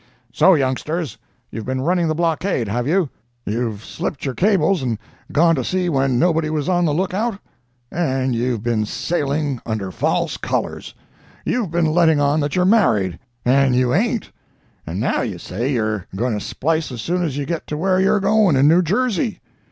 "So, 0.33 0.55
youngsters, 0.55 1.19
you've 1.51 1.67
been 1.67 1.81
running 1.81 2.07
the 2.07 2.15
blockade, 2.15 2.67
have 2.67 2.87
you? 2.87 3.09
You've 3.45 3.85
slipped 3.85 4.25
your 4.25 4.33
cables 4.33 4.81
and 4.81 4.97
gone 5.31 5.53
to 5.53 5.63
sea 5.63 5.89
when 5.89 6.17
nobody 6.17 6.49
was 6.49 6.67
on 6.67 6.85
the 6.85 6.91
lookout? 6.91 7.37
And 7.91 8.33
you've 8.33 8.63
been 8.63 8.87
sailing 8.87 9.61
under 9.63 9.91
false 9.91 10.37
colors! 10.37 10.95
You've 11.45 11.69
been 11.69 11.85
letting 11.85 12.19
on 12.19 12.39
that 12.39 12.55
you're 12.55 12.65
married, 12.65 13.19
and 13.45 13.75
you 13.75 13.93
ain't!—and 13.93 14.99
now 14.99 15.21
you 15.21 15.37
say 15.37 15.71
you're 15.71 16.07
going 16.15 16.33
to 16.33 16.43
splice 16.43 16.91
as 16.91 17.03
soon 17.03 17.21
as 17.23 17.37
you 17.37 17.45
get 17.45 17.67
to 17.67 17.77
where 17.77 17.99
you're 17.99 18.19
going, 18.19 18.55
in 18.55 18.67
New 18.67 18.81
Jersey. 18.81 19.39